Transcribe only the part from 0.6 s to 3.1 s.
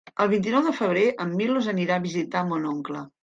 de febrer en Milos anirà a visitar mon oncle.